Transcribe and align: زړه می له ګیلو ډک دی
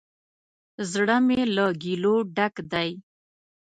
زړه 0.91 1.15
می 1.27 1.41
له 1.55 1.65
ګیلو 1.81 2.15
ډک 2.35 2.55
دی 2.71 2.89